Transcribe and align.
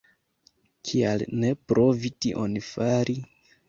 Kial 0.89 1.25
ne 1.43 1.53
provi 1.69 2.15
tion 2.25 2.61
fari? 2.75 3.21